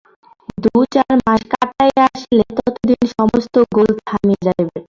[0.63, 4.75] দু-চার মাস কাটাইয়া আসিলে ততদিন সমস্ত গোল থামিয়া যাইবে।